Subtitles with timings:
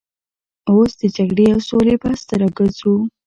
[0.69, 2.95] اوس د جګړې او سولې بحث ته راګرځو.